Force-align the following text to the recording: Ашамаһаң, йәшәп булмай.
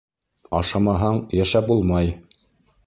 Ашамаһаң, 0.61 1.21
йәшәп 1.41 1.71
булмай. 1.73 2.13